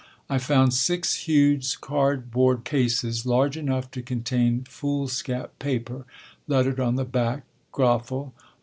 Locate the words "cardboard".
1.79-2.63